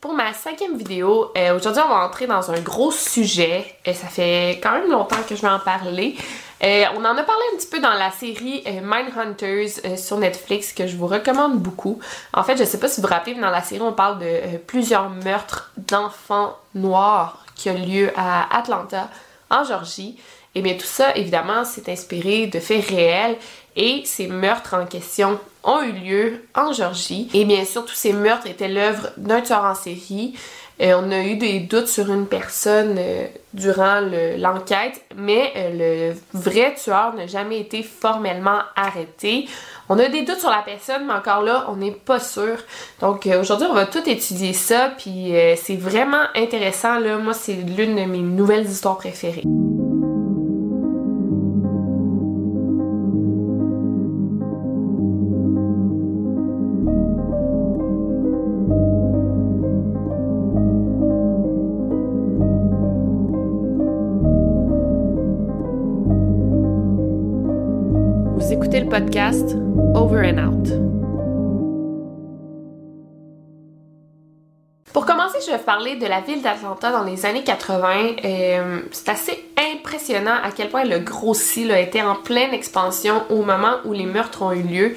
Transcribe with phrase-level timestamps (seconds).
[0.00, 1.32] pour ma cinquième vidéo.
[1.36, 3.64] Euh, Aujourd'hui, on va entrer dans un gros sujet.
[3.84, 6.16] et ça fait quand même longtemps que je vais en parler.
[6.62, 10.18] Euh, on en a parlé un petit peu dans la série euh, Mindhunters euh, sur
[10.18, 12.00] Netflix que je vous recommande beaucoup.
[12.32, 14.18] En fait, je sais pas si vous vous rappelez, mais dans la série, on parle
[14.18, 19.08] de euh, plusieurs meurtres d'enfants noirs qui ont lieu à Atlanta,
[19.50, 20.18] en Georgie.
[20.54, 23.36] Et bien tout ça, évidemment, c'est inspiré de faits réels
[23.76, 27.28] et ces meurtres en question ont eu lieu en Georgie.
[27.34, 30.34] Et bien sûr, tous ces meurtres étaient l'œuvre d'un tueur en série.
[30.80, 36.12] Euh, on a eu des doutes sur une personne euh, durant le- l'enquête, mais euh,
[36.12, 39.48] le vrai tueur n'a jamais été formellement arrêté.
[39.88, 42.56] On a des doutes sur la personne, mais encore là, on n'est pas sûr.
[43.00, 46.98] Donc euh, aujourd'hui, on va tout étudier ça, puis c'est vraiment intéressant.
[47.00, 47.18] Là.
[47.18, 49.42] Moi, c'est l'une de mes nouvelles histoires préférées.
[74.92, 78.16] Pour commencer, je vais parler de la ville d'Atlanta dans les années 80.
[78.24, 83.22] Euh, c'est assez impressionnant à quel point elle a grossi, là, était en pleine expansion
[83.30, 84.96] au moment où les meurtres ont eu lieu.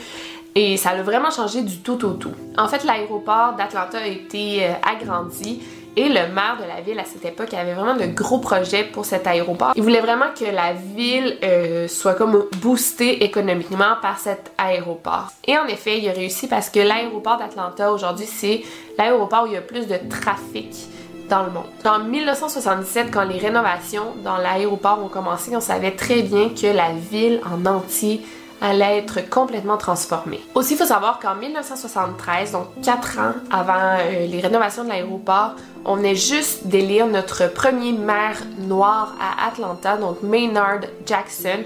[0.55, 2.33] Et ça a vraiment changé du tout au tout.
[2.57, 5.61] En fait, l'aéroport d'Atlanta a été euh, agrandi
[5.97, 9.05] et le maire de la ville à cette époque avait vraiment de gros projets pour
[9.05, 9.73] cet aéroport.
[9.75, 15.31] Il voulait vraiment que la ville euh, soit comme boostée économiquement par cet aéroport.
[15.47, 18.61] Et en effet, il a réussi parce que l'aéroport d'Atlanta aujourd'hui, c'est
[18.97, 20.87] l'aéroport où il y a plus de trafic
[21.29, 21.65] dans le monde.
[21.85, 26.91] En 1977, quand les rénovations dans l'aéroport ont commencé, on savait très bien que la
[26.93, 28.21] ville en entier
[28.61, 30.39] allait être complètement transformée.
[30.53, 35.55] Aussi, il faut savoir qu'en 1973, donc 4 ans avant euh, les rénovations de l'aéroport,
[35.83, 41.63] on venait juste d'élire notre premier maire noir à Atlanta, donc Maynard Jackson,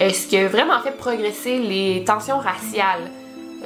[0.00, 3.10] euh, ce qui a vraiment fait progresser les tensions raciales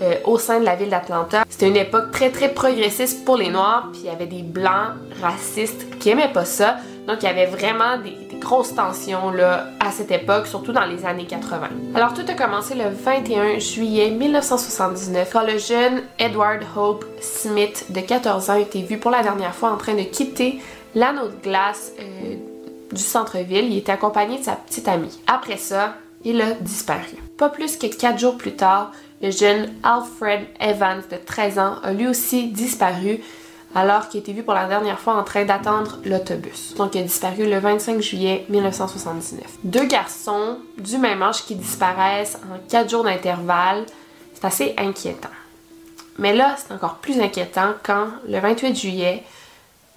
[0.00, 1.44] euh, au sein de la ville d'Atlanta.
[1.50, 4.94] C'était une époque très très progressiste pour les Noirs, puis il y avait des Blancs
[5.20, 6.76] racistes qui aimaient pas ça.
[7.06, 10.84] Donc il y avait vraiment des, des grosses tensions là, à cette époque, surtout dans
[10.84, 11.68] les années 80.
[11.94, 18.00] Alors tout a commencé le 21 juillet 1979 quand le jeune Edward Hope Smith de
[18.00, 20.60] 14 ans a été vu pour la dernière fois en train de quitter
[20.94, 22.34] l'anneau de glace euh,
[22.92, 23.66] du centre-ville.
[23.66, 25.20] Il était accompagné de sa petite amie.
[25.26, 27.16] Après ça, il a disparu.
[27.38, 28.92] Pas plus que quatre jours plus tard,
[29.22, 33.20] le jeune Alfred Evans de 13 ans a lui aussi disparu
[33.74, 36.74] alors qu'il était vu pour la dernière fois en train d'attendre l'autobus.
[36.76, 39.44] Donc il a disparu le 25 juillet 1979.
[39.64, 43.86] Deux garçons du même âge qui disparaissent en quatre jours d'intervalle,
[44.34, 45.28] c'est assez inquiétant.
[46.18, 49.24] Mais là, c'est encore plus inquiétant quand le 28 juillet,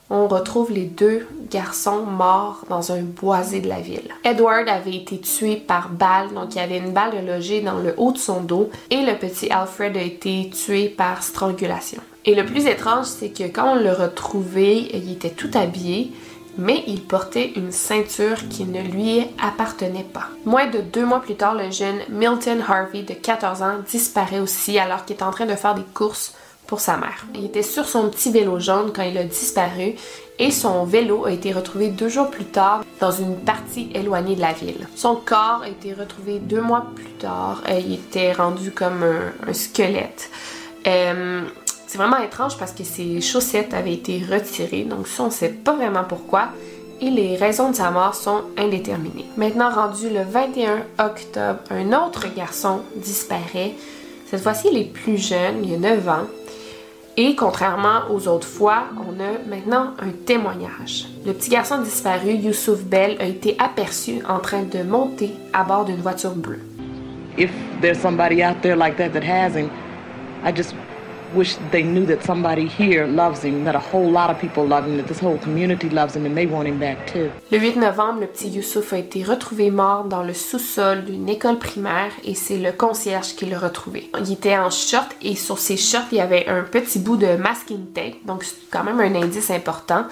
[0.09, 4.13] on retrouve les deux garçons morts dans un boisé de la ville.
[4.23, 7.93] Edward avait été tué par balle, donc il y avait une balle logée dans le
[7.97, 12.01] haut de son dos, et le petit Alfred a été tué par strangulation.
[12.25, 16.11] Et le plus étrange, c'est que quand on l'a retrouvé, il était tout habillé,
[16.57, 20.27] mais il portait une ceinture qui ne lui appartenait pas.
[20.45, 24.77] Moins de deux mois plus tard, le jeune Milton Harvey de 14 ans disparaît aussi
[24.77, 26.33] alors qu'il est en train de faire des courses
[26.67, 27.25] pour sa mère.
[27.35, 29.95] Il était sur son petit vélo jaune quand il a disparu
[30.39, 34.41] et son vélo a été retrouvé deux jours plus tard dans une partie éloignée de
[34.41, 34.87] la ville.
[34.95, 37.61] Son corps a été retrouvé deux mois plus tard.
[37.69, 40.29] Euh, il était rendu comme un, squelette.
[40.87, 41.43] Euh,
[41.93, 45.75] c'est vraiment étrange parce que ses chaussettes avaient été retirées, donc ça on sait pas
[45.75, 46.47] vraiment pourquoi.
[47.01, 49.27] Et les raisons de sa mort sont indéterminées.
[49.37, 53.73] Maintenant rendu le 21 octobre, un autre garçon disparaît.
[54.25, 56.25] Cette fois-ci, il est plus jeune, il a 9 ans.
[57.15, 61.05] Et contrairement aux autres fois, on a maintenant un témoignage.
[61.27, 65.85] Le petit garçon disparu, Youssouf Bell, a été aperçu en train de monter à bord
[65.85, 66.61] d'une voiture bleue.
[71.35, 74.85] Wish they knew that somebody here loves him, that a whole lot of people love
[74.85, 77.29] him, that this whole community loves him and they want him back too.
[77.51, 81.57] Le 8 novembre, le petit Youssouf a été retrouvé mort dans le sous-sol d'une école
[81.57, 84.09] primaire et c'est le concierge qui l'a retrouvé.
[84.19, 87.35] Il était en short et sur ses shorts, il y avait un petit bout de
[87.35, 90.05] masking tape, donc c'est quand même un indice important.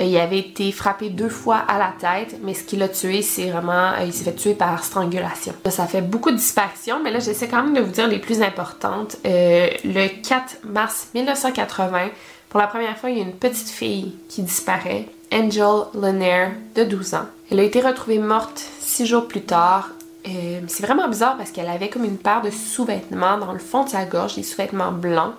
[0.00, 3.22] Euh, il avait été frappé deux fois à la tête, mais ce qui l'a tué,
[3.22, 5.54] c'est vraiment, euh, il s'est fait tuer par strangulation.
[5.68, 8.42] Ça fait beaucoup de disparitions, mais là, j'essaie quand même de vous dire les plus
[8.42, 9.16] importantes.
[9.26, 12.10] Euh, le 4 mars 1980,
[12.48, 16.84] pour la première fois, il y a une petite fille qui disparaît, Angel Lanier, de
[16.84, 17.26] 12 ans.
[17.50, 19.90] Elle a été retrouvée morte six jours plus tard.
[20.24, 23.90] c'est vraiment bizarre parce qu'elle avait comme une paire de sous-vêtements dans le fond de
[23.90, 25.34] sa gorge, des sous-vêtements blancs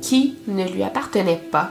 [0.00, 1.70] qui ne lui appartenaient pas.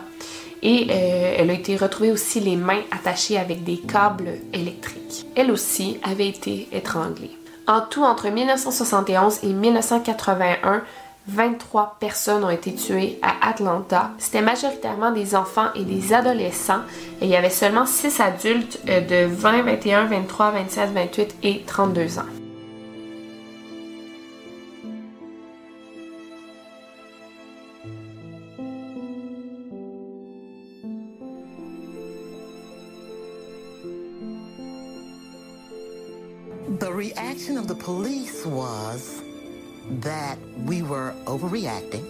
[0.67, 5.27] Et euh, elle a été retrouvée aussi les mains attachées avec des câbles électriques.
[5.35, 7.29] Elle aussi avait été étranglée.
[7.67, 10.81] En tout, entre 1971 et 1981,
[11.27, 14.09] 23 personnes ont été tuées à Atlanta.
[14.17, 16.81] C'était majoritairement des enfants et des adolescents.
[17.21, 21.63] Et il y avait seulement 6 adultes euh, de 20, 21, 23, 27, 28 et
[21.67, 22.44] 32 ans.
[36.79, 39.21] The reaction of the police was
[40.01, 42.05] that we were overreacting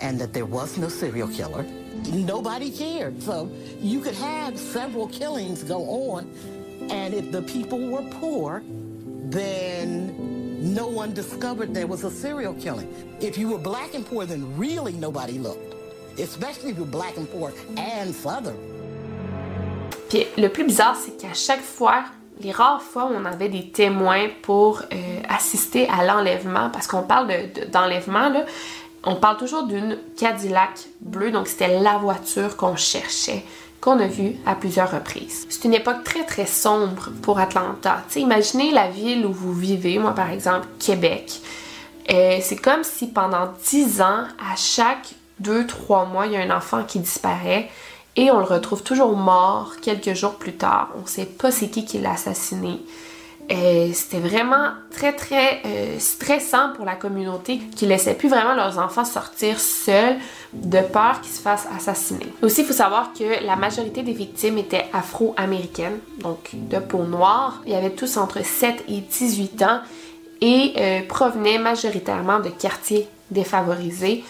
[0.00, 1.64] and that there was no serial killer.
[2.10, 3.22] Nobody cared.
[3.22, 6.30] So you could have several killings go on,
[6.90, 8.62] and if the people were poor,
[9.28, 10.16] then
[10.74, 12.88] no one discovered there was a serial killing.
[13.20, 15.74] If you were black and poor, then really nobody looked,
[16.18, 18.56] especially if you were black and poor and Southern.
[20.08, 22.06] Puis le plus bizarre, c'est qu'à chaque fois
[22.40, 24.96] les rares fois où on avait des témoins pour euh,
[25.28, 27.28] assister à l'enlèvement, parce qu'on parle
[27.72, 28.32] d'enlèvement,
[29.04, 33.44] on parle toujours d'une Cadillac bleue, donc c'était la voiture qu'on cherchait,
[33.80, 35.46] qu'on a vue à plusieurs reprises.
[35.48, 38.02] C'est une époque très très sombre pour Atlanta.
[38.16, 41.40] imaginez la ville où vous vivez, moi par exemple, Québec.
[42.10, 46.40] Euh, c'est comme si pendant dix ans, à chaque deux, trois mois, il y a
[46.40, 47.70] un enfant qui disparaît
[48.16, 50.90] et on le retrouve toujours mort quelques jours plus tard.
[50.96, 52.80] On ne sait pas c'est qui qui l'a assassiné.
[53.50, 58.78] Euh, c'était vraiment très très euh, stressant pour la communauté qui laissait plus vraiment leurs
[58.78, 60.18] enfants sortir seuls
[60.52, 62.26] de peur qu'ils se fassent assassiner.
[62.42, 67.60] Aussi, il faut savoir que la majorité des victimes étaient afro-américaines, donc de peau noire.
[67.66, 69.80] Il y avait tous entre 7 et 18 ans
[70.40, 74.22] et euh, provenaient majoritairement de quartiers défavorisés.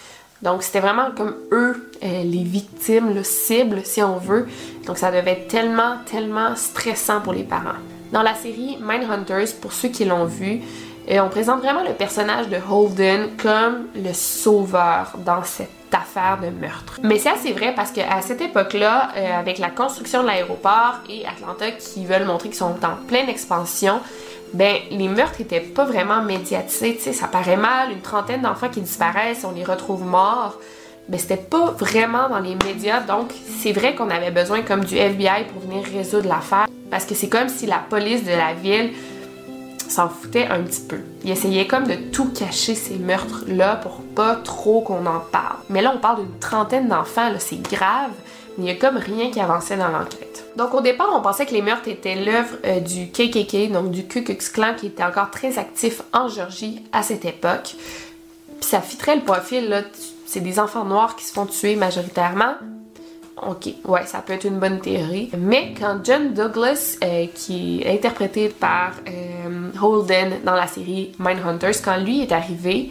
[0.43, 4.47] Donc c'était vraiment comme eux, euh, les victimes, le cible si on veut.
[4.87, 7.79] Donc ça devait être tellement, tellement stressant pour les parents.
[8.13, 10.63] Dans la série Mindhunters, pour ceux qui l'ont vu,
[11.11, 16.49] euh, on présente vraiment le personnage de Holden comme le sauveur dans cette affaire de
[16.51, 17.01] meurtre.
[17.03, 21.25] Mais c'est assez vrai parce qu'à cette époque-là, euh, avec la construction de l'aéroport et
[21.27, 24.01] Atlanta qui veulent montrer qu'ils sont en pleine expansion,
[24.53, 28.69] ben les meurtres étaient pas vraiment médiatisés, tu sais, ça paraît mal, une trentaine d'enfants
[28.69, 30.59] qui disparaissent, on les retrouve morts.
[31.09, 33.31] Ben c'était pas vraiment dans les médias, donc
[33.61, 37.29] c'est vrai qu'on avait besoin comme du FBI pour venir résoudre l'affaire, parce que c'est
[37.29, 38.93] comme si la police de la ville
[39.89, 40.99] s'en foutait un petit peu.
[41.25, 45.59] Il essayait comme de tout cacher ces meurtres-là pour pas trop qu'on en parle.
[45.69, 48.13] Mais là, on parle d'une trentaine d'enfants, c'est grave,
[48.50, 50.45] mais il y a comme rien qui avançait dans l'enquête.
[50.57, 54.07] Donc au départ, on pensait que les meurtres étaient l'œuvre euh, du KKK, donc du
[54.07, 57.75] Ku Klux Klan qui était encore très actif en Georgie à cette époque.
[58.61, 59.83] Puis ça fitterait le profil, là.
[60.27, 62.55] C'est des enfants noirs qui se font tuer majoritairement.
[63.49, 65.31] Ok, ouais, ça peut être une bonne théorie.
[65.37, 71.83] Mais quand John Douglas, euh, qui est interprété par euh, Holden dans la série Mindhunters,
[71.83, 72.91] quand lui est arrivé,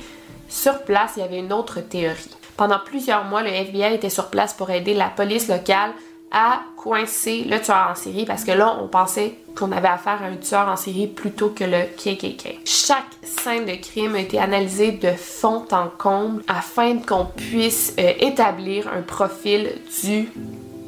[0.49, 2.35] sur place, il y avait une autre théorie.
[2.59, 5.91] Pendant plusieurs mois, le FBI était sur place pour aider la police locale
[6.29, 10.25] à coincer le tueur en série parce que là, on pensait qu'on avait affaire à
[10.25, 12.59] un tueur en série plutôt que le KKK.
[12.65, 18.11] Chaque scène de crime a été analysée de fond en comble afin qu'on puisse euh,
[18.19, 19.69] établir un profil
[20.03, 20.27] du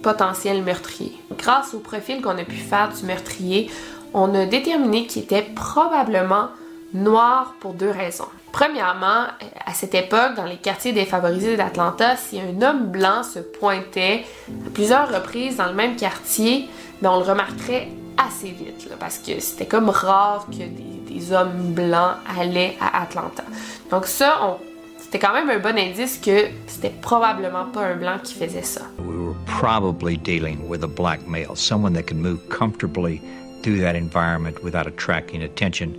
[0.03, 1.13] potentiel meurtrier.
[1.37, 3.71] Grâce au profil qu'on a pu faire du meurtrier,
[4.13, 6.49] on a déterminé qu'il était probablement
[6.93, 8.27] noir pour deux raisons.
[8.51, 9.27] Premièrement,
[9.65, 14.25] à cette époque, dans les quartiers défavorisés d'Atlanta, si un homme blanc se pointait
[14.67, 16.67] à plusieurs reprises dans le même quartier,
[17.01, 20.91] ben, on le remarquerait assez vite, parce que c'était comme rare que des,
[21.33, 23.43] hommes blancs allaient à Atlanta.
[23.89, 24.57] Donc ça,
[24.97, 28.81] c'était quand même un bon indice que c'était probablement pas un blanc qui faisait ça.
[28.99, 33.21] We were probably dealing with a black male, someone that could move comfortably
[33.61, 35.93] through that environment without attracting attention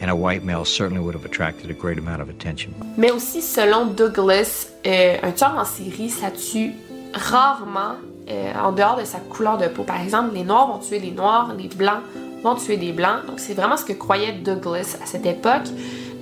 [0.00, 2.72] and a white male certainly would have attracted a great amount of attention.
[2.96, 6.72] Mais aussi, selon Douglas, euh, un tueur en série, ça tue
[7.14, 7.96] rarement
[8.28, 9.84] euh, en dehors de sa couleur de peau.
[9.84, 12.02] Par exemple, les noirs vont tuer les noirs, les blancs
[12.42, 13.24] vont tuer des blancs.
[13.26, 15.68] Donc, c'est vraiment ce que croyait Douglas à cette époque.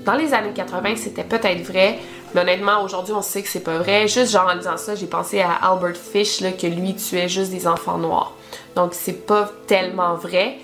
[0.05, 1.99] Dans les années 80, c'était peut-être vrai,
[2.35, 4.07] mais honnêtement, aujourd'hui, on sait que c'est pas vrai.
[4.07, 7.51] Juste genre en disant ça, j'ai pensé à Albert Fish, là, que lui tuait juste
[7.51, 8.35] des enfants noirs.
[8.77, 10.59] Donc, c'est pas tellement vrai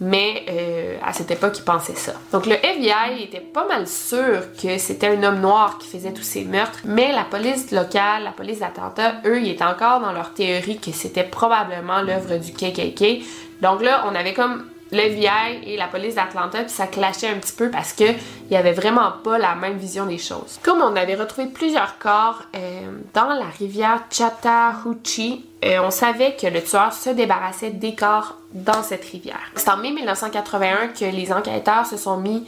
[0.00, 2.12] mais euh, à cette époque, il pensait ça.
[2.32, 6.22] Donc le FBI était pas mal sûr que c'était un homme noir qui faisait tous
[6.22, 10.34] ces meurtres, mais la police locale, la police d'attentat, eux, ils étaient encore dans leur
[10.34, 13.24] théorie que c'était probablement l'œuvre du KKK.
[13.60, 17.38] Donc là, on avait comme le FBI et la police d'Atlanta, puis ça clashait un
[17.38, 20.58] petit peu parce que il y avait vraiment pas la même vision des choses.
[20.62, 26.46] Comme on avait retrouvé plusieurs corps euh, dans la rivière Chattahoochee, euh, on savait que
[26.46, 29.50] le tueur se débarrassait des corps dans cette rivière.
[29.56, 32.46] C'est en mai 1981 que les enquêteurs se sont mis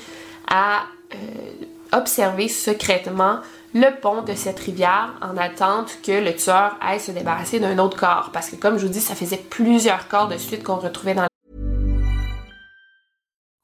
[0.49, 0.83] à
[1.15, 1.17] euh,
[1.93, 3.41] observer secrètement
[3.75, 7.97] le pont de cette rivière en attente que le tueur aille se débarrasser d'un autre
[7.97, 8.31] corps.
[8.33, 11.30] Parce que comme je vous dis, ça faisait plusieurs corps de suite qu'on retrouvait dans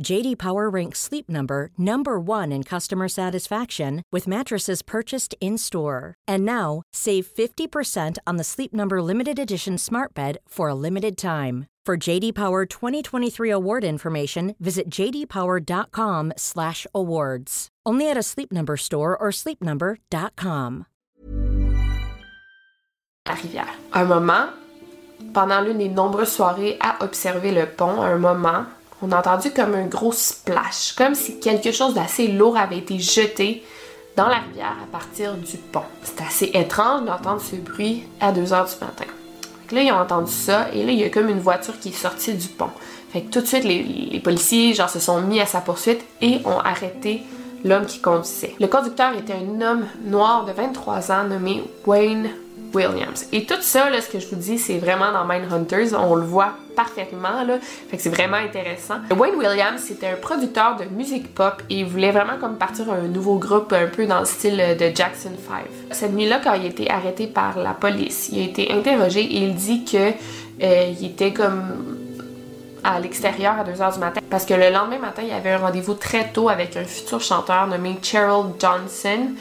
[0.00, 6.14] JD Power ranks Sleep Number number 1 in customer satisfaction with mattresses purchased in-store.
[6.28, 11.16] And now, save 50% on the Sleep Number limited edition Smart Bed for a limited
[11.16, 11.66] time.
[11.84, 17.68] For JD Power 2023 award information, visit jdpower.com/awards.
[17.84, 20.86] Only at a Sleep Number store or sleepnumber.com.
[23.26, 23.68] la rivière.
[23.92, 24.50] Un moment,
[25.32, 28.66] pendant l'une des nombreuses soirées à observer le pont, un moment,
[29.02, 32.98] on a entendu comme un gros splash, comme si quelque chose d'assez lourd avait été
[32.98, 33.64] jeté
[34.16, 35.82] dans la rivière à partir du pont.
[36.02, 39.04] C'est assez étrange d'entendre ce bruit à 2 heures du matin.
[39.04, 41.78] Fait que là, ils ont entendu ça, et là, il y a comme une voiture
[41.80, 42.70] qui est sortie du pont.
[43.12, 46.40] Fait tout de suite, les, les policiers, genre, se sont mis à sa poursuite et
[46.44, 47.22] ont arrêté
[47.64, 48.54] l'homme qui conduisait.
[48.60, 52.30] Le conducteur était un homme noir de 23 ans nommé Wayne
[52.74, 53.26] Williams.
[53.32, 55.92] Et tout ça, là, ce que je vous dis, c'est vraiment dans Mindhunters.
[55.98, 57.58] On le voit parfaitement, là.
[57.60, 58.96] Fait que c'est vraiment intéressant.
[59.10, 63.08] Wayne Williams, c'était un producteur de musique pop et il voulait vraiment comme partir un
[63.08, 65.64] nouveau groupe un peu dans le style de Jackson 5.
[65.90, 69.44] Cette nuit-là, quand il a été arrêté par la police, il a été interrogé et
[69.44, 70.12] il dit que
[70.62, 71.98] euh, il était comme
[72.84, 75.58] à l'extérieur à 2h du matin parce que le lendemain matin, il y avait un
[75.58, 79.34] rendez-vous très tôt avec un futur chanteur nommé Cheryl Johnson.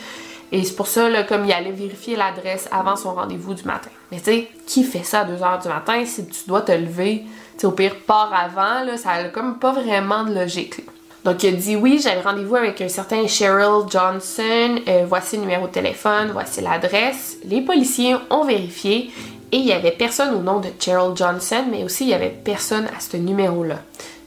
[0.51, 3.89] Et c'est pour ça, là, comme il allait vérifier l'adresse avant son rendez-vous du matin.
[4.11, 7.23] Mais tu sais, qui fait ça à 2h du matin si tu dois te lever?
[7.57, 10.81] Tu au pire, pars avant, là, ça a comme pas vraiment de logique.
[11.23, 14.81] Donc, il a dit oui, j'avais rendez-vous avec un certain Cheryl Johnson.
[14.87, 17.37] Euh, voici le numéro de téléphone, voici l'adresse.
[17.45, 19.11] Les policiers ont vérifié
[19.51, 22.29] et il y avait personne au nom de Cheryl Johnson, mais aussi il y avait
[22.29, 23.79] personne à ce numéro-là.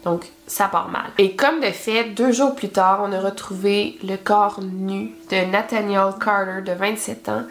[0.05, 1.11] Donc, ça part mal.
[1.17, 5.51] Et comme de fait, deux jours plus tard, on a retrouvé le corps nu de
[5.51, 7.43] Nathaniel Carter, de 27 ans,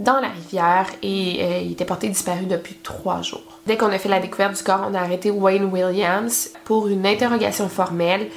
[0.00, 3.60] dans la rivière et euh, il était porté disparu depuis trois jours.
[3.66, 7.06] Dès qu'on a fait la découverte du corps, on a arrêté Wayne Williams pour une
[7.06, 8.28] interrogation formelle.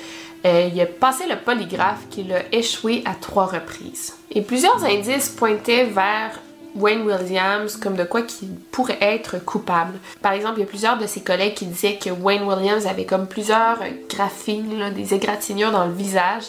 [0.45, 4.13] Euh, il a passé le polygraphe qu'il a échoué à trois reprises.
[4.29, 6.37] Et plusieurs indices pointaient vers
[6.75, 9.93] Wayne Williams comme de quoi qu'il pourrait être coupable.
[10.21, 13.05] Par exemple, il y a plusieurs de ses collègues qui disaient que Wayne Williams avait
[13.05, 16.45] comme plusieurs graphines, des égratignures dans le visage.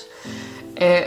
[0.80, 1.02] Euh,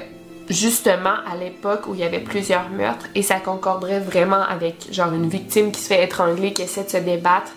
[0.50, 5.12] justement à l'époque où il y avait plusieurs meurtres et ça concorderait vraiment avec genre
[5.14, 7.52] une victime qui se fait étrangler, qui essaie de se débattre.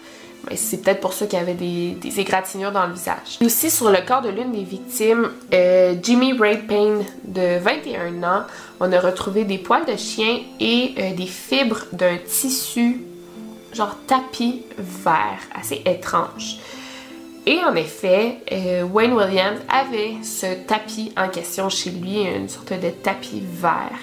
[0.54, 3.38] C'est peut-être pour ça qu'il y avait des, des égratignures dans le visage.
[3.40, 8.22] Et aussi sur le corps de l'une des victimes, euh, Jimmy Ray Payne de 21
[8.22, 8.42] ans,
[8.80, 13.02] on a retrouvé des poils de chien et euh, des fibres d'un tissu
[13.72, 16.58] genre tapis vert, assez étrange.
[17.46, 22.72] Et en effet, euh, Wayne Williams avait ce tapis en question chez lui, une sorte
[22.72, 23.98] de tapis vert.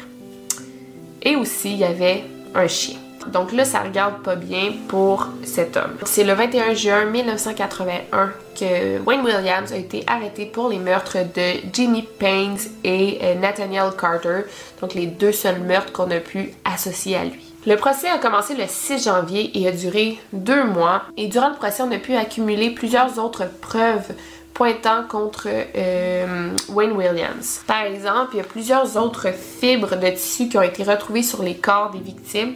[1.22, 2.24] Et aussi, il y avait
[2.56, 2.98] un chien.
[3.32, 5.98] Donc là, ça regarde pas bien pour cet homme.
[6.06, 11.70] C'est le 21 juin 1981 que Wayne Williams a été arrêté pour les meurtres de
[11.74, 14.42] Jimmy Paynes et euh, Nathaniel Carter,
[14.82, 17.54] donc les deux seuls meurtres qu'on a pu associer à lui.
[17.68, 21.04] Le procès a commencé le 6 janvier et a duré deux mois.
[21.18, 24.14] Et durant le procès, on a pu accumuler plusieurs autres preuves
[24.54, 27.62] pointant contre euh, Wayne Williams.
[27.68, 31.44] Par exemple, il y a plusieurs autres fibres de tissu qui ont été retrouvées sur
[31.44, 32.56] les corps des victimes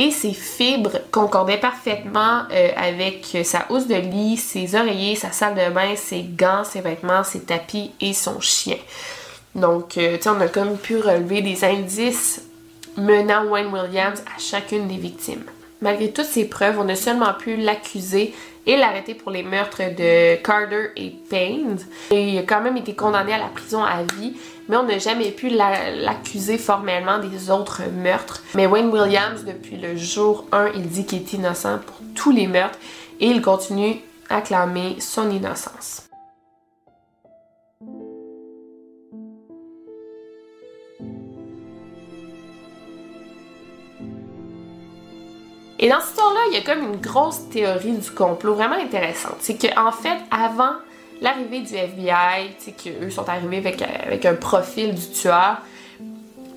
[0.00, 5.54] et ses fibres concordaient parfaitement euh, avec sa housse de lit, ses oreillers, sa salle
[5.54, 8.78] de bain, ses gants, ses vêtements, ses tapis et son chien.
[9.54, 12.42] Donc, euh, tu sais, on a comme pu relever des indices
[12.96, 15.44] menant Wayne Williams à chacune des victimes.
[15.82, 18.34] Malgré toutes ces preuves, on a seulement pu l'accuser
[18.66, 21.78] et l'arrêter pour les meurtres de Carter et Payne.
[22.10, 24.36] Il a quand même été condamné à la prison à vie,
[24.68, 28.42] mais on n'a jamais pu l'accuser formellement des autres meurtres.
[28.54, 32.46] Mais Wayne Williams, depuis le jour 1, il dit qu'il est innocent pour tous les
[32.46, 32.78] meurtres
[33.18, 33.96] et il continue
[34.28, 36.09] à clamer son innocence.
[45.82, 49.36] Et dans cette histoire-là, il y a comme une grosse théorie du complot vraiment intéressante.
[49.40, 50.74] C'est qu'en fait, avant
[51.22, 55.56] l'arrivée du FBI, tu sais, qu'eux sont arrivés avec, un profil du tueur,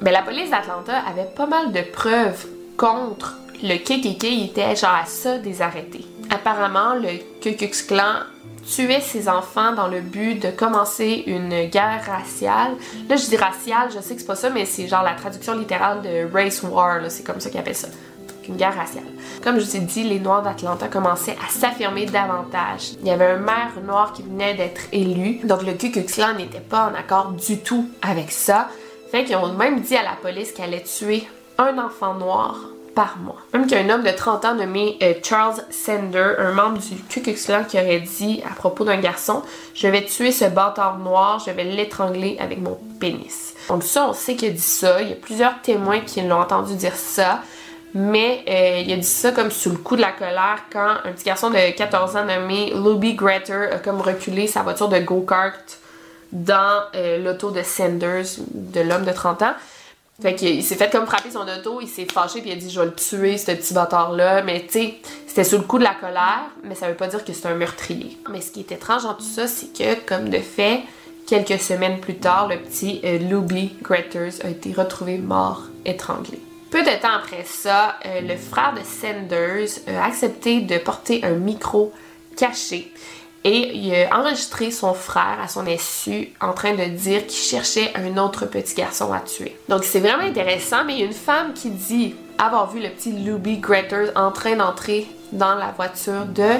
[0.02, 4.24] ben, la police d'Atlanta avait pas mal de preuves contre le KKK.
[4.24, 6.06] Il était genre à ça des arrêtés.
[6.30, 8.24] Apparemment, le Ku Klux Klan
[8.66, 12.76] tuait ses enfants dans le but de commencer une guerre raciale.
[13.08, 15.54] Là, je dis raciale, je sais que c'est pas ça, mais c'est genre la traduction
[15.54, 17.88] littérale de race war, c'est comme ça qu'ils appellent ça
[18.48, 19.04] une guerre raciale.
[19.44, 22.94] Comme je vous ai dit, les Noirs d'Atlanta commençaient à s'affirmer davantage.
[23.02, 26.34] Il y avait un maire noir qui venait d'être élu, donc le Ku Klux Klan
[26.38, 28.70] n'était pas en accord du tout avec ça.
[29.12, 32.58] Fait qu'ils ont même dit à la police qu'elle allait tuer un enfant noir
[32.96, 33.38] par mois.
[33.54, 36.80] Même qu'il y a un homme de 30 ans nommé euh, Charles Sender, un membre
[36.80, 39.42] du Ku Klux Klan, qui aurait dit à propos d'un garçon
[39.74, 43.54] Je vais tuer ce bâtard noir, je vais l'étrangler avec mon pénis.
[43.70, 45.02] Donc, ça, on sait qu'il a dit ça.
[45.02, 47.42] Il y a plusieurs témoins qui l'ont entendu dire ça.
[47.96, 51.12] Mais euh, il a dit ça comme sous le coup de la colère quand un
[51.12, 55.80] petit garçon de 14 ans nommé Luby Gretter a comme reculé sa voiture de go-kart
[56.32, 59.54] dans euh, l'auto de Sanders, de l'homme de 30 ans.
[60.22, 62.70] Fait qu'il s'est fait comme frapper son auto, il s'est fâché puis il a dit
[62.70, 64.42] je vais le tuer ce petit bâtard-là.
[64.42, 64.96] Mais tu sais,
[65.28, 67.56] c'était sous le coup de la colère, mais ça veut pas dire que c'est un
[67.56, 68.18] meurtrier.
[68.32, 70.82] Mais ce qui est étrange dans tout ça, c'est que comme de fait,
[71.28, 76.40] quelques semaines plus tard, le petit euh, Luby a été retrouvé mort étranglé.
[76.74, 81.36] Peu de temps après ça, euh, le frère de Sanders a accepté de porter un
[81.36, 81.94] micro
[82.36, 82.92] caché
[83.44, 87.92] et il a enregistré son frère à son insu en train de dire qu'il cherchait
[87.94, 89.56] un autre petit garçon à tuer.
[89.70, 92.90] Donc c'est vraiment intéressant, mais il y a une femme qui dit avoir vu le
[92.90, 96.54] petit Luby Gretters en train d'entrer dans la voiture de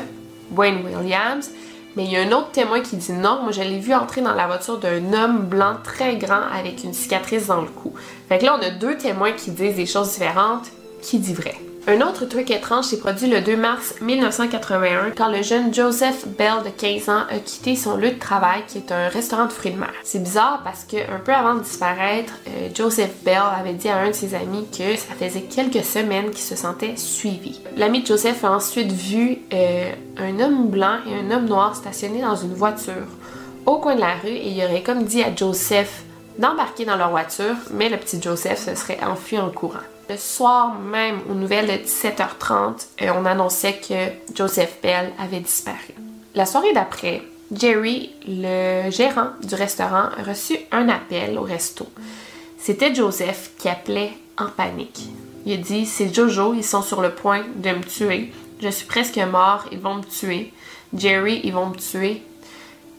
[0.56, 1.50] Wayne Williams
[1.96, 4.22] mais il y a un autre témoin qui dit non, moi je l'ai vu entrer
[4.22, 7.94] dans la voiture d'un homme blanc très grand avec une cicatrice dans le cou.
[8.30, 10.68] Fait que là, on a deux témoins qui disent des choses différentes.
[11.02, 11.56] Qui dit vrai?
[11.86, 16.64] Un autre truc étrange s'est produit le 2 mars 1981 quand le jeune Joseph Bell
[16.64, 19.72] de 15 ans a quitté son lieu de travail qui est un restaurant de fruits
[19.72, 19.92] de mer.
[20.02, 23.98] C'est bizarre parce que un peu avant de disparaître, euh, Joseph Bell avait dit à
[23.98, 27.60] un de ses amis que ça faisait quelques semaines qu'il se sentait suivi.
[27.76, 32.22] L'ami de Joseph a ensuite vu euh, un homme blanc et un homme noir stationnés
[32.22, 33.08] dans une voiture
[33.66, 36.04] au coin de la rue et il aurait comme dit à Joseph
[36.40, 39.80] d'embarquer dans leur voiture, mais le petit Joseph se serait enfui en courant.
[40.10, 45.94] Le soir même, aux nouvelles de 17h30, euh, on annonçait que Joseph Bell avait disparu.
[46.36, 47.22] La soirée d'après,
[47.54, 51.88] Jerry, le gérant du restaurant, a reçu un appel au resto.
[52.58, 55.08] C'était Joseph qui appelait en panique.
[55.46, 58.34] Il a dit C'est Jojo, ils sont sur le point de me tuer.
[58.62, 60.52] Je suis presque mort, ils vont me tuer.
[60.96, 62.24] Jerry, ils vont me tuer.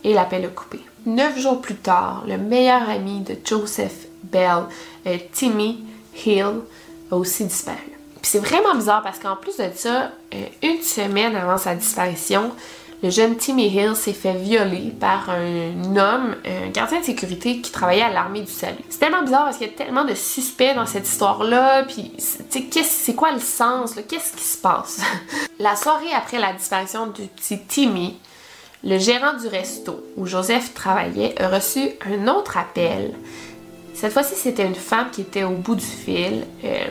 [0.04, 0.80] Et l'appel a coupé.
[1.06, 4.64] Neuf jours plus tard, le meilleur ami de Joseph Bell,
[5.06, 5.84] euh, Timmy
[6.24, 6.60] Hill,
[7.10, 7.78] a aussi disparu.
[8.22, 12.52] Puis c'est vraiment bizarre parce qu'en plus de ça, euh, une semaine avant sa disparition,
[13.02, 17.70] le jeune Timmy Hill s'est fait violer par un homme, un gardien de sécurité qui
[17.70, 18.78] travaillait à l'armée du salut.
[18.88, 23.14] C'est tellement bizarre parce qu'il y a tellement de suspects dans cette histoire-là, puis c'est
[23.14, 25.02] quoi le sens, qu'est-ce qui se passe?
[25.58, 28.18] la soirée après la disparition du petit Timmy,
[28.82, 33.12] le gérant du resto où Joseph travaillait a reçu un autre appel
[33.94, 36.44] cette fois-ci, c'était une femme qui était au bout du fil.
[36.64, 36.84] Euh,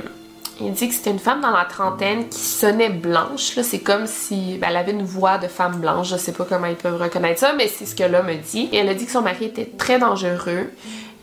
[0.61, 3.59] il dit que c'était une femme dans la trentaine qui sonnait blanche.
[3.61, 6.09] C'est comme si ben, elle avait une voix de femme blanche.
[6.09, 8.69] Je sais pas comment ils peuvent reconnaître ça, mais c'est ce que l'homme me dit.
[8.71, 10.69] Et elle a dit que son mari était très dangereux,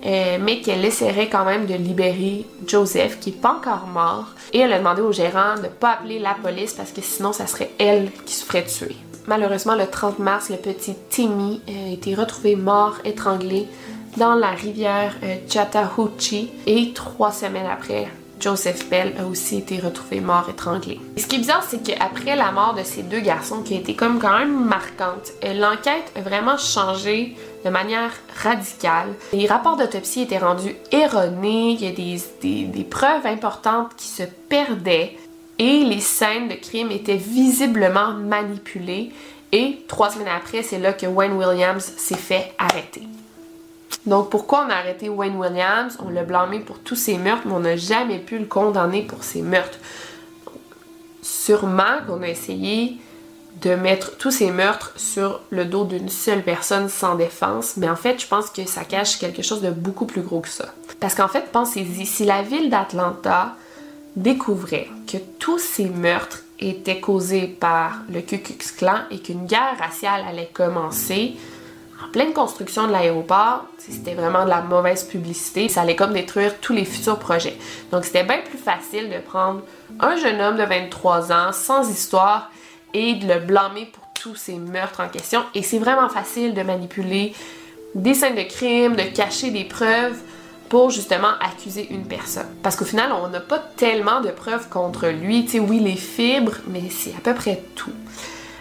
[0.05, 4.27] euh, mais qu'elle essaierait quand même de libérer Joseph, qui est pas encore mort.
[4.53, 7.47] Et elle a demandé au gérant de pas appeler la police parce que sinon, ça
[7.47, 8.97] serait elle qui se ferait tuer.
[9.27, 13.69] Malheureusement, le 30 mars, le petit Timmy a été retrouvé mort, étranglé
[14.17, 18.09] dans la rivière euh, Chattahoochee et trois semaines après,
[18.41, 20.99] Joseph Bell a aussi été retrouvé mort étranglé.
[21.17, 23.95] ce qui est bizarre, c'est qu'après la mort de ces deux garçons, qui a été
[23.95, 29.09] comme quand même marquante, euh, l'enquête a vraiment changé de manière radicale.
[29.33, 34.09] Les rapports d'autopsie étaient rendus erronés, il y a des, des, des preuves importantes qui
[34.09, 35.17] se perdaient.
[35.59, 39.11] et les scènes de crime étaient visiblement manipulées.
[39.53, 43.03] Et trois semaines après, c'est là que Wayne Williams s'est fait arrêter.
[44.07, 45.99] Donc pourquoi on a arrêté Wayne Williams?
[46.05, 49.25] On l'a blâmé pour tous ses meurtres, mais on n'a jamais pu le condamner pour
[49.25, 49.79] ses meurtres.
[51.23, 52.97] sûrement qu'on a essayé
[53.61, 57.97] de mettre tous ces meurtres sur le dos d'une seule personne sans défense, mais en
[57.97, 60.73] fait, je pense que ça cache quelque chose de beaucoup plus gros que ça.
[60.99, 63.55] Parce qu'en fait, pensez-y, si la ville d'Atlanta
[64.17, 69.77] découvrait que tous ces meurtres étaient causés par le Ku Klux Klan et qu'une guerre
[69.79, 71.37] raciale allait commencer,
[72.05, 75.69] en pleine construction de l'aéroport, c'était vraiment de la mauvaise publicité.
[75.69, 77.57] Ça allait comme détruire tous les futurs projets.
[77.93, 79.63] Donc c'était bien plus facile de prendre
[80.01, 82.51] un jeune homme de 23 ans, sans histoire,
[82.95, 85.43] et de le blâmer pour tous ces meurtres en question.
[85.55, 87.35] Et c'est vraiment facile de manipuler
[87.95, 90.17] des scènes de crime, de cacher des preuves
[90.69, 92.47] pour justement accuser une personne.
[92.63, 95.45] Parce qu'au final, on n'a pas tellement de preuves contre lui.
[95.45, 97.93] Tu sais, oui, les fibres, mais c'est à peu près tout.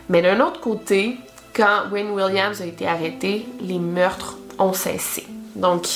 [0.10, 1.17] Mais d'un autre côté,
[1.60, 5.26] quand Wayne Williams a été arrêté, les meurtres ont cessé.
[5.56, 5.88] Donc,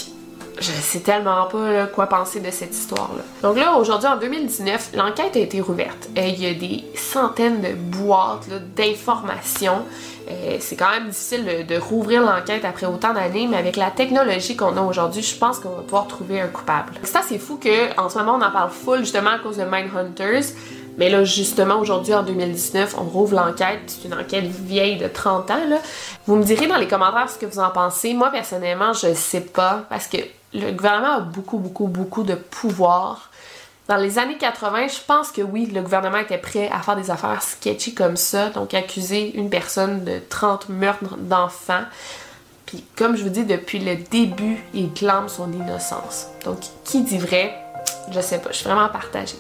[0.60, 3.24] je sais tellement pas quoi penser de cette histoire-là.
[3.42, 6.10] Donc là, aujourd'hui, en 2019, l'enquête a été rouverte.
[6.18, 9.86] Et il y a des centaines de boîtes d'informations.
[10.30, 14.58] Euh, c'est quand même difficile de, rouvrir l'enquête après autant d'années, mais avec la technologie
[14.58, 16.92] qu'on a aujourd'hui, je pense qu'on va pouvoir trouver un coupable.
[17.04, 20.44] C'est assez fou qu'en ce moment, on en parle full justement à cause de Mindhunters.
[20.98, 23.82] Mais là, justement, aujourd'hui, en 2019, on rouvre l'enquête.
[23.88, 25.66] C'est une enquête vieille de 30 ans.
[25.68, 25.78] Là.
[26.28, 28.14] Vous me direz dans les commentaires ce que vous en pensez.
[28.14, 30.18] Moi, personnellement, je sais pas parce que
[30.54, 33.32] le gouvernement a beaucoup, beaucoup, beaucoup de pouvoir.
[33.88, 37.12] Dans les années 80, je pense que oui, le gouvernement était prêt à faire des
[37.12, 41.84] affaires sketchy comme ça, donc accuser une personne de 30 meurtres d'enfants.
[42.66, 46.28] Puis comme je vous dis, depuis le début, il clame son innocence.
[46.46, 47.54] Donc qui dit vrai?
[48.12, 49.38] Je sais pas, je suis vraiment partagée.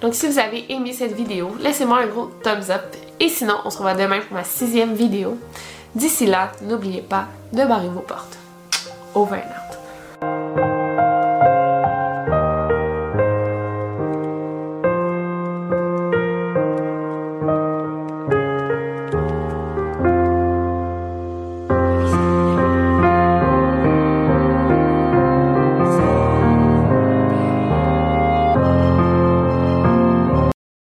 [0.00, 2.96] Donc si vous avez aimé cette vidéo, laissez-moi un gros thumbs up.
[3.20, 5.36] Et sinon, on se revoit demain pour ma sixième vidéo.
[5.94, 8.38] D'ici là, n'oubliez pas de barrer vos portes.
[9.14, 9.67] Over now.